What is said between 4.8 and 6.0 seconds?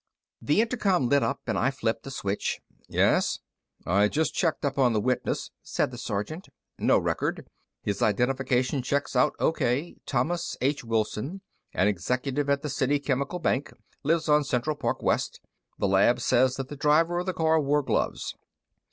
the witness," said the